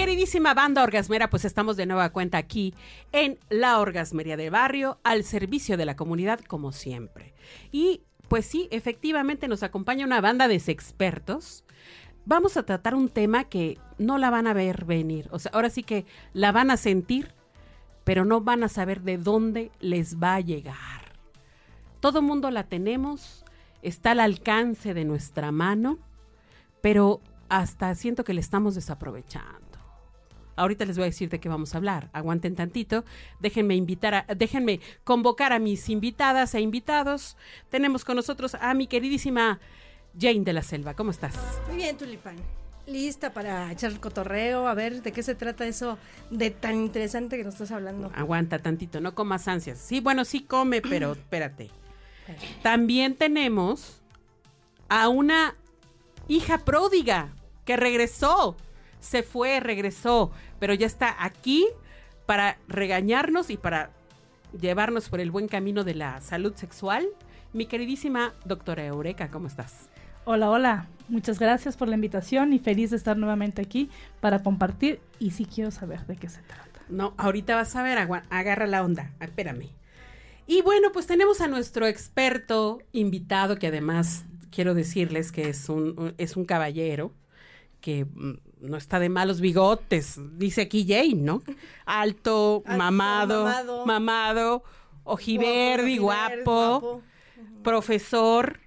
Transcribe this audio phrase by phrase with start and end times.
[0.00, 2.72] Queridísima banda orgasmera, pues estamos de nueva cuenta aquí
[3.12, 7.34] en La Orgasmería de Barrio, al servicio de la comunidad como siempre.
[7.70, 11.64] Y pues sí, efectivamente nos acompaña una banda de expertos.
[12.24, 15.28] Vamos a tratar un tema que no la van a ver venir.
[15.32, 17.34] O sea, ahora sí que la van a sentir,
[18.02, 21.12] pero no van a saber de dónde les va a llegar.
[22.00, 23.44] Todo mundo la tenemos,
[23.82, 25.98] está al alcance de nuestra mano,
[26.80, 29.69] pero hasta siento que le estamos desaprovechando.
[30.60, 32.10] Ahorita les voy a decir de qué vamos a hablar.
[32.12, 33.02] Aguanten tantito.
[33.40, 37.38] Déjenme invitar a, déjenme convocar a mis invitadas e invitados.
[37.70, 39.58] Tenemos con nosotros a mi queridísima
[40.18, 40.92] Jane de la Selva.
[40.92, 41.34] ¿Cómo estás?
[41.68, 42.36] Muy bien, Tulipán.
[42.86, 45.96] Lista para echar el cotorreo, a ver de qué se trata eso
[46.30, 48.10] de tan interesante que nos estás hablando.
[48.14, 49.78] Aguanta tantito, no comas ansias.
[49.78, 51.70] Sí, bueno, sí come, pero espérate.
[52.62, 54.02] También tenemos
[54.90, 55.56] a una
[56.28, 57.32] hija pródiga
[57.64, 58.56] que regresó
[59.00, 60.30] se fue, regresó,
[60.60, 61.66] pero ya está aquí
[62.26, 63.90] para regañarnos y para
[64.58, 67.08] llevarnos por el buen camino de la salud sexual.
[67.52, 69.88] Mi queridísima doctora Eureka, ¿cómo estás?
[70.24, 70.88] Hola, hola.
[71.08, 75.44] Muchas gracias por la invitación y feliz de estar nuevamente aquí para compartir y sí
[75.44, 76.80] quiero saber de qué se trata.
[76.88, 79.70] No, ahorita vas a ver, agarra la onda, espérame.
[80.46, 86.14] Y bueno, pues tenemos a nuestro experto invitado que además quiero decirles que es un,
[86.18, 87.12] es un caballero
[87.80, 91.42] que mm, no está de malos bigotes, dice aquí Jane, ¿no?
[91.86, 94.62] Alto, mamado, mamado,
[95.04, 97.02] ojiverdi, guapo,
[97.62, 98.60] profesor,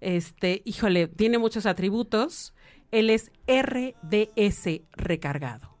[0.00, 2.54] este, híjole, tiene muchos atributos.
[2.90, 5.78] Él es RDS recargado,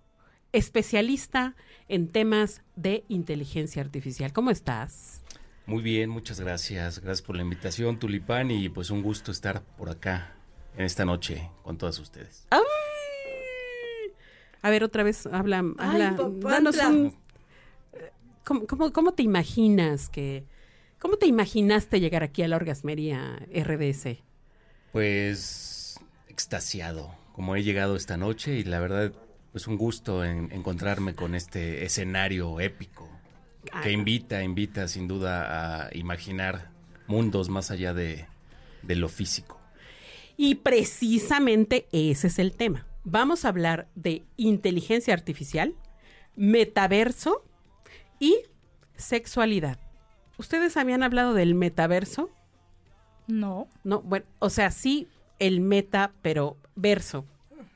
[0.52, 1.56] especialista
[1.88, 4.32] en temas de inteligencia artificial.
[4.32, 5.22] ¿Cómo estás?
[5.66, 7.00] Muy bien, muchas gracias.
[7.00, 10.37] Gracias por la invitación, Tulipán, y pues un gusto estar por acá
[10.78, 12.46] en esta noche con todas ustedes.
[14.62, 17.16] A ver, otra vez, habla, habla danos un...
[18.44, 20.44] ¿cómo, te imaginas que...
[21.00, 24.18] ¿Cómo te imaginaste llegar aquí a la orgasmería RDS?
[24.92, 29.12] Pues extasiado, como he llegado esta noche y la verdad,
[29.52, 33.08] pues un gusto en encontrarme con este escenario épico
[33.82, 36.70] que invita, invita sin duda a imaginar
[37.06, 38.26] mundos más allá de,
[38.82, 39.57] de lo físico.
[40.38, 45.74] Y precisamente ese es el tema vamos a hablar de inteligencia artificial,
[46.36, 47.42] metaverso
[48.18, 48.36] y
[48.96, 49.78] sexualidad.
[50.36, 52.30] ¿Ustedes habían hablado del metaverso?
[53.26, 53.68] No.
[53.84, 57.24] No, bueno, o sea, sí el meta, pero verso.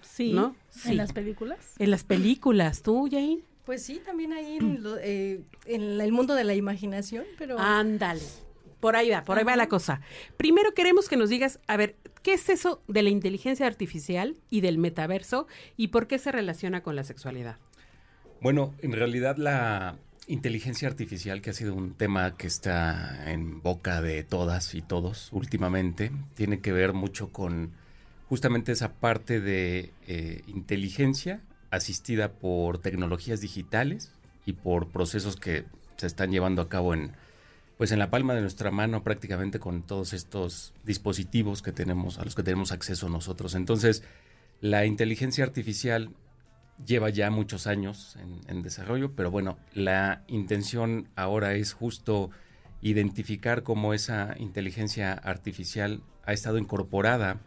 [0.00, 0.32] Sí.
[0.32, 0.54] ¿No?
[0.84, 1.74] ¿En las películas?
[1.78, 2.82] En las películas.
[2.82, 3.40] ¿Tú, Jane?
[3.64, 7.58] Pues sí, también ahí en, eh, en el mundo de la imaginación, pero...
[7.58, 8.22] Ándale.
[8.82, 10.00] Por ahí va, por ahí va la cosa.
[10.36, 11.94] Primero queremos que nos digas, a ver,
[12.24, 16.82] ¿qué es eso de la inteligencia artificial y del metaverso y por qué se relaciona
[16.82, 17.58] con la sexualidad?
[18.40, 24.02] Bueno, en realidad la inteligencia artificial, que ha sido un tema que está en boca
[24.02, 27.70] de todas y todos últimamente, tiene que ver mucho con
[28.28, 34.10] justamente esa parte de eh, inteligencia asistida por tecnologías digitales
[34.44, 35.66] y por procesos que
[35.98, 37.12] se están llevando a cabo en
[37.82, 42.24] pues en la palma de nuestra mano prácticamente con todos estos dispositivos que tenemos, a
[42.24, 43.56] los que tenemos acceso nosotros.
[43.56, 44.04] Entonces,
[44.60, 46.10] la inteligencia artificial
[46.86, 48.16] lleva ya muchos años
[48.46, 52.30] en, desarrollo, pero bueno, la intención ahora es justo
[52.82, 57.40] identificar cómo esa inteligencia artificial ha estado incorporada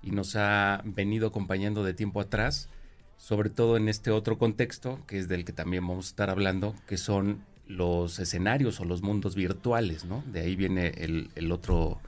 [0.00, 2.70] y nos ha venido acompañando de tiempo atrás,
[3.18, 6.74] sobre todo en este otro contexto, que es del que también vamos a estar hablando,
[6.86, 10.22] que son los escenarios o los mundos virtuales, ¿no?
[10.26, 12.00] De ahí viene el, otro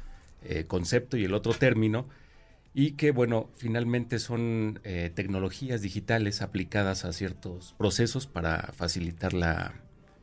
[0.42, 2.06] eh, concepto y el otro término,
[2.74, 9.74] y que, bueno, finalmente son eh, tecnologías digitales aplicadas a ciertos procesos para facilitar la,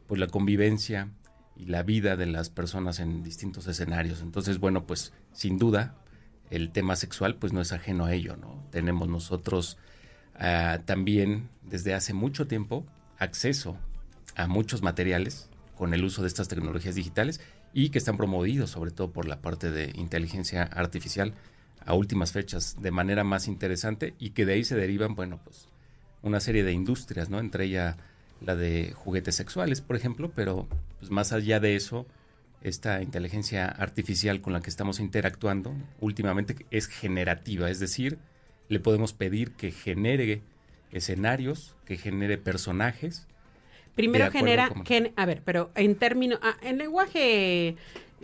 [0.07, 1.09] pues, la convivencia
[1.55, 4.21] y la vida de las personas en distintos escenarios.
[4.21, 5.95] Entonces, bueno, pues sin duda
[6.49, 8.63] el tema sexual pues no es ajeno a ello, ¿no?
[8.69, 9.77] Tenemos nosotros
[10.35, 12.85] ah, también desde hace mucho tiempo
[13.17, 13.77] acceso
[14.35, 17.41] a muchos materiales con el uso de estas tecnologías digitales
[17.73, 21.33] y que están promovidos sobre todo por la parte de inteligencia artificial
[21.85, 25.67] a últimas fechas de manera más interesante y que de ahí se derivan, bueno, pues
[26.21, 27.39] una serie de industrias, ¿no?
[27.39, 27.97] Entre ella
[28.41, 30.67] la de juguetes sexuales, por ejemplo, pero
[30.99, 32.05] pues, más allá de eso,
[32.61, 38.17] esta inteligencia artificial con la que estamos interactuando últimamente es generativa, es decir,
[38.69, 40.41] le podemos pedir que genere
[40.91, 43.27] escenarios, que genere personajes.
[43.95, 47.75] Primero genera, gen- a ver, pero en términos, ah, en lenguaje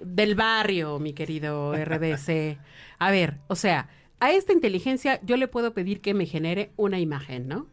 [0.02, 2.58] del barrio, mi querido RDC.
[2.98, 3.90] A ver, o sea,
[4.20, 7.68] a esta inteligencia yo le puedo pedir que me genere una imagen, ¿no?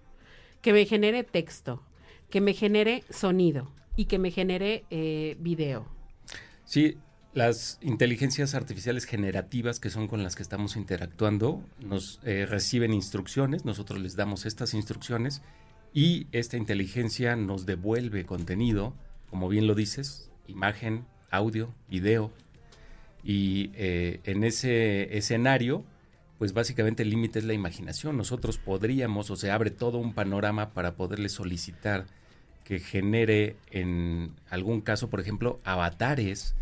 [0.61, 1.83] Que me genere texto,
[2.31, 5.87] que me genere sonido y que me genere eh, video.
[6.65, 6.99] Sí,
[7.33, 13.65] las inteligencias artificiales generativas que son con las que estamos interactuando nos eh, reciben instrucciones,
[13.65, 15.43] nosotros les damos estas instrucciones
[15.97, 18.93] y esta inteligencia nos devuelve contenido,
[19.31, 22.31] como bien lo dices, imagen, audio, video.
[23.25, 25.87] Y eh, en ese escenario,
[26.37, 28.19] pues básicamente el límite es la imaginación.
[28.19, 32.05] Nosotros podríamos, o se abre todo un panorama para poderle solicitar
[32.63, 36.57] que genere en algún caso, por ejemplo, avatares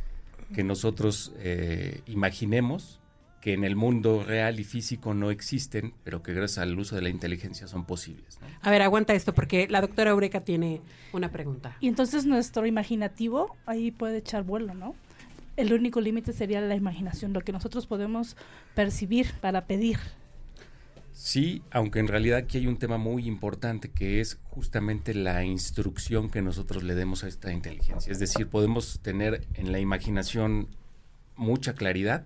[0.55, 3.01] que nosotros eh, imaginemos
[3.45, 7.03] que en el mundo real y físico no existen, pero que gracias al uso de
[7.03, 8.39] la inteligencia son posibles.
[8.41, 8.47] ¿no?
[8.63, 10.81] A ver, aguanta esto porque la doctora Eureka tiene
[11.13, 11.77] una pregunta.
[11.81, 14.95] Y entonces nuestro imaginativo ahí puede echar vuelo, ¿no?
[15.59, 18.35] El único límite sería la imaginación, lo que nosotros podemos
[18.75, 19.99] percibir para pedir.
[21.13, 26.31] Sí, aunque en realidad aquí hay un tema muy importante que es justamente la instrucción
[26.31, 28.11] que nosotros le demos a esta inteligencia.
[28.11, 30.69] Es decir, podemos tener en la imaginación
[31.37, 32.25] mucha claridad,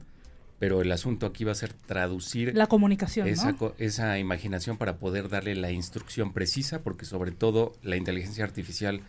[0.59, 5.29] pero el asunto aquí va a ser traducir La comunicación, esa, esa imaginación para poder
[5.29, 9.03] darle la instrucción precisa, porque sobre todo la inteligencia artificial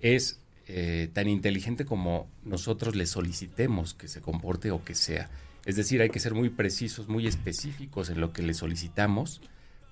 [0.00, 5.30] es eh, tan inteligente como nosotros le solicitemos que se comporte o que sea.
[5.64, 9.40] Es decir, hay que ser muy precisos, muy específicos en lo que le solicitamos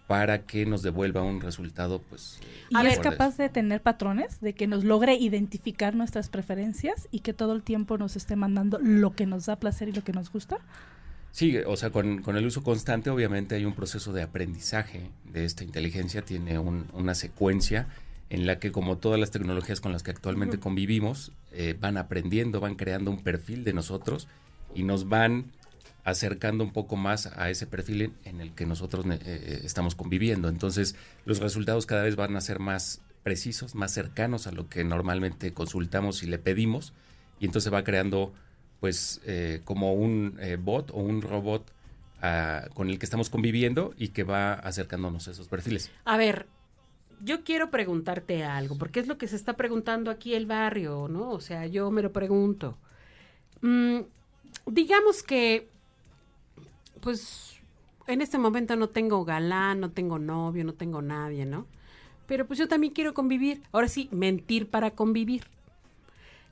[0.06, 2.38] para que nos devuelva un resultado, pues...
[2.70, 7.32] Y es capaz de tener patrones, de que nos logre identificar nuestras preferencias y que
[7.32, 10.31] todo el tiempo nos esté mandando lo que nos da placer y lo que nos
[10.31, 10.58] gusta.
[11.36, 15.44] Sí, o sea, con, con el uso constante obviamente hay un proceso de aprendizaje de
[15.44, 17.88] esta inteligencia, tiene un- una secuencia
[18.30, 22.58] en la que como todas las tecnologías con las que actualmente convivimos, eh, van aprendiendo,
[22.58, 24.28] van creando un perfil de nosotros
[24.74, 25.52] y nos van
[26.04, 30.48] acercando un poco más a ese perfil en, el que nosotros ne- eh, estamos conviviendo.
[30.48, 30.96] Entonces,
[31.26, 35.52] los resultados cada vez van a ser más precisos, más cercanos a lo que normalmente
[35.52, 36.94] consultamos y le pedimos,
[37.40, 38.32] y entonces va creando
[38.81, 41.70] pues eh, como un eh, bot o un robot
[42.23, 45.90] ah, con el que estamos conviviendo y que va acercándonos a esos perfiles.
[46.05, 46.46] A ver,
[47.23, 51.31] yo quiero preguntarte algo, porque es lo que se está preguntando aquí el barrio, ¿no?
[51.31, 52.76] O sea, yo me lo pregunto.
[53.62, 54.00] Mm,
[54.67, 55.69] digamos que,
[57.00, 57.56] pues,
[58.06, 61.67] en este momento no tengo galán, no tengo novio, no tengo nadie, ¿no?
[62.26, 63.62] Pero pues yo también quiero convivir.
[63.72, 65.44] Ahora sí, mentir para convivir.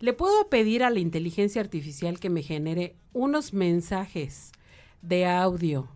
[0.00, 4.52] Le puedo pedir a la inteligencia artificial que me genere unos mensajes
[5.02, 5.88] de audio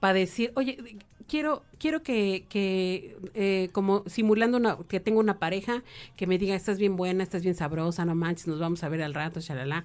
[0.00, 0.96] para decir, oye,
[1.28, 5.82] quiero, quiero que, que eh, como simulando una, que tengo una pareja,
[6.16, 9.02] que me diga, estás bien buena, estás bien sabrosa, no manches, nos vamos a ver
[9.02, 9.84] al rato, shalala.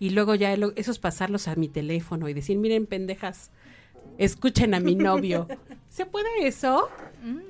[0.00, 3.50] Y luego ya esos pasarlos a mi teléfono y decir, miren, pendejas,
[4.18, 5.46] escuchen a mi novio.
[5.88, 6.88] ¿Se puede eso?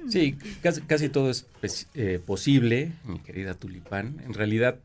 [0.08, 4.20] Sí, casi, casi todo es pes- eh, posible, mi querida Tulipán.
[4.26, 4.78] En realidad,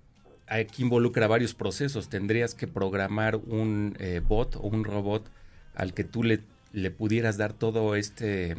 [0.47, 2.09] aquí involucra varios procesos.
[2.09, 5.29] Tendrías que programar un eh, bot o un robot
[5.75, 6.41] al que tú le,
[6.73, 8.55] le pudieras dar todo este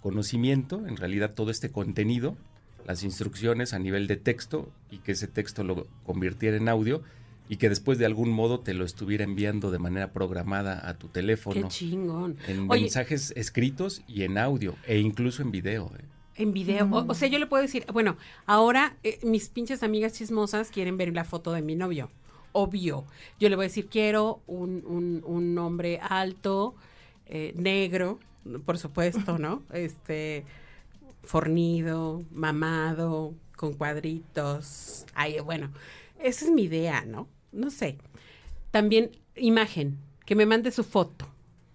[0.00, 2.36] conocimiento, en realidad todo este contenido,
[2.86, 7.02] las instrucciones a nivel de texto y que ese texto lo convirtiera en audio
[7.48, 11.08] y que después de algún modo te lo estuviera enviando de manera programada a tu
[11.08, 12.36] Qué teléfono, chingón.
[12.46, 15.90] en Oye, mensajes escritos y en audio e incluso en video.
[15.98, 16.04] ¿eh?
[16.40, 16.88] En video.
[16.90, 18.16] O, o sea, yo le puedo decir, bueno,
[18.46, 22.10] ahora eh, mis pinches amigas chismosas quieren ver la foto de mi novio.
[22.52, 23.04] Obvio.
[23.38, 26.74] Yo le voy a decir, quiero un, un, un hombre alto,
[27.26, 28.18] eh, negro,
[28.64, 29.62] por supuesto, ¿no?
[29.72, 30.46] Este,
[31.22, 35.04] fornido, mamado, con cuadritos.
[35.14, 35.70] Ay, bueno,
[36.18, 37.28] esa es mi idea, ¿no?
[37.52, 37.98] No sé.
[38.70, 41.28] También imagen, que me mande su foto.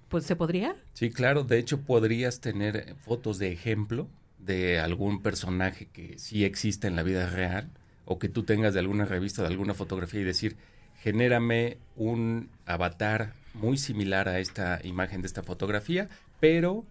[0.10, 0.75] Pues, ¿se podría?
[0.93, 1.43] Sí, claro.
[1.43, 4.07] De hecho, podrías tener fotos de ejemplo
[4.45, 7.69] de algún personaje que sí existe en la vida real
[8.05, 10.55] o que tú tengas de alguna revista, de alguna fotografía y decir,
[11.01, 16.09] genérame un avatar muy similar a esta imagen de esta fotografía,
[16.39, 16.83] pero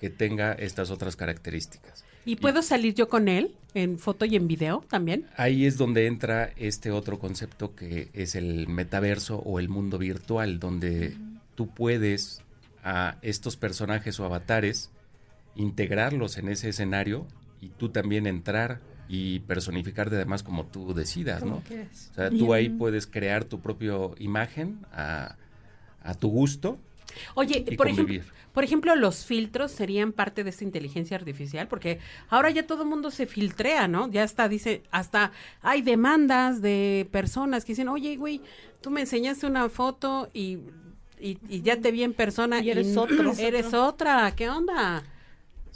[0.00, 2.04] que tenga estas otras características.
[2.24, 5.26] ¿Y puedo salir yo con él en foto y en video también?
[5.36, 10.58] Ahí es donde entra este otro concepto que es el metaverso o el mundo virtual,
[10.58, 11.16] donde
[11.54, 12.42] tú puedes
[12.82, 14.90] a estos personajes o avatares
[15.56, 17.26] integrarlos en ese escenario
[17.60, 21.62] y tú también entrar y personificarte además como tú decidas, Como ¿no?
[21.62, 22.10] quieras.
[22.12, 25.36] O sea, tú ahí puedes crear tu propia imagen a,
[26.02, 26.78] a tu gusto
[27.34, 28.14] Oye, y por ejemplo,
[28.52, 31.98] por ejemplo, los filtros serían parte de esta inteligencia artificial, porque
[32.28, 34.10] ahora ya todo el mundo se filtrea, ¿no?
[34.10, 35.32] Ya está, dice, hasta
[35.62, 38.42] hay demandas de personas que dicen, oye, güey,
[38.80, 40.58] tú me enseñaste una foto y,
[41.20, 43.32] y, y ya te vi en persona Y eres n- otro.
[43.38, 45.02] Eres otra, ¿qué onda?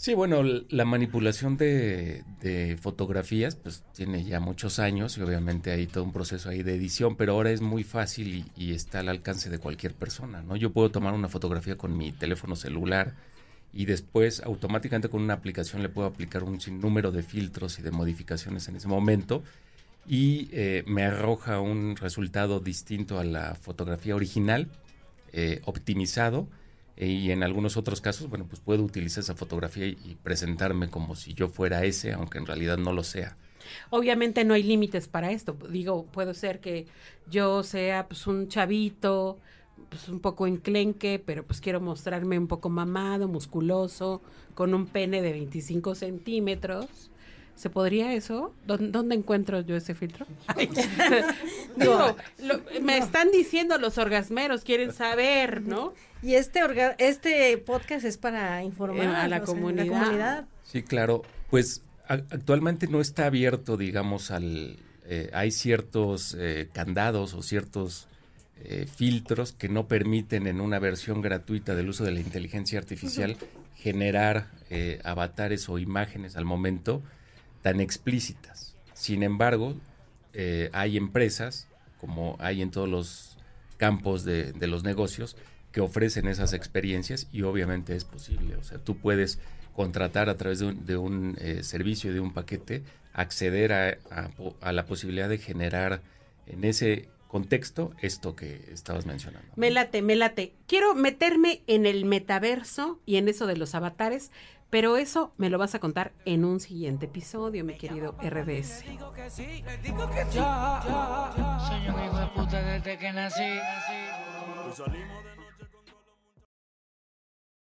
[0.00, 5.86] Sí, bueno, la manipulación de, de fotografías pues tiene ya muchos años y obviamente hay
[5.86, 9.50] todo un proceso ahí de edición, pero ahora es muy fácil y, está al alcance
[9.50, 10.56] de cualquier persona, ¿no?
[10.56, 13.14] Yo puedo tomar una fotografía con mi teléfono celular
[13.74, 17.90] y después automáticamente con una aplicación le puedo aplicar un sinnúmero de filtros y de
[17.90, 19.42] modificaciones en ese momento
[20.08, 24.68] y eh, me arroja un resultado distinto a la fotografía original,
[25.34, 26.48] eh, optimizado
[27.06, 31.32] y en algunos otros casos, bueno, pues puedo utilizar esa fotografía y, presentarme como si
[31.32, 33.36] yo fuera ese, aunque en realidad no lo sea.
[33.88, 35.56] Obviamente no hay límites para esto.
[35.70, 36.86] Digo, puede ser que
[37.30, 39.38] yo sea pues un chavito,
[39.88, 44.20] pues un poco enclenque, pero pues quiero mostrarme un poco mamado, musculoso,
[44.54, 47.10] con un pene de 25 centímetros.
[47.56, 48.54] ¿Se podría eso?
[48.66, 50.26] ¿Dó- ¿Dónde encuentro yo ese filtro?
[50.46, 50.68] Ay,
[51.76, 55.92] Digo, lo- me están diciendo los orgasmeros, quieren saber, ¿no?
[56.22, 60.44] Y este orga- este podcast es para informar Eh, a la o sea, comunidad.
[60.64, 61.22] Sí, claro.
[61.50, 64.78] Pues a- actualmente no está abierto, digamos, al...
[65.06, 68.06] eh, hay ciertos eh, candados o ciertos
[68.62, 73.36] eh, filtros que no permiten en una versión gratuita del uso de la inteligencia artificial
[73.76, 77.02] generar eh, avatares o imágenes al momento
[77.62, 78.74] tan explícitas.
[78.94, 79.74] Sin embargo,
[80.32, 83.36] eh, hay empresas, como hay en todos los
[83.76, 85.36] campos de, los negocios,
[85.72, 88.56] que ofrecen esas experiencias y obviamente es posible.
[88.56, 89.38] O sea, tú puedes
[89.74, 93.98] contratar a través de un, de un, eh, servicio, de un paquete, acceder a,
[94.60, 96.02] a la posibilidad de generar
[96.46, 99.48] en ese contexto esto que estabas mencionando.
[99.54, 100.52] Me late, me late.
[100.66, 104.32] Quiero meterme en el metaverso y en eso de los avatares,
[104.70, 108.84] pero eso me lo vas a contar en un siguiente episodio, mi querido RDS.
[109.28, 109.58] Soy
[111.88, 113.58] un hijo de puta desde que nací.